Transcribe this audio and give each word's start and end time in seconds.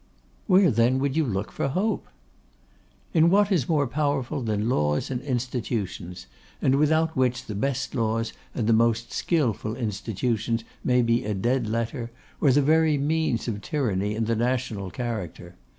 'Where, 0.47 0.71
then, 0.71 0.97
would 0.97 1.15
you 1.15 1.23
look 1.23 1.51
for 1.51 1.67
hope?' 1.67 2.07
'In 3.13 3.29
what 3.29 3.51
is 3.51 3.69
more 3.69 3.85
powerful 3.85 4.41
than 4.41 4.67
laws 4.67 5.11
and 5.11 5.21
institutions, 5.21 6.25
and 6.59 6.73
without 6.73 7.15
which 7.15 7.45
the 7.45 7.53
best 7.53 7.93
laws 7.93 8.33
and 8.55 8.65
the 8.65 8.73
most 8.73 9.13
skilful 9.13 9.75
institutions 9.75 10.63
may 10.83 11.03
be 11.03 11.23
a 11.23 11.35
dead 11.35 11.67
letter, 11.69 12.09
or 12.39 12.51
the 12.51 12.63
very 12.63 12.97
means 12.97 13.47
of 13.47 13.61
tyranny 13.61 14.15
in 14.15 14.25
the 14.25 14.35
national 14.35 14.89
character. 14.89 15.55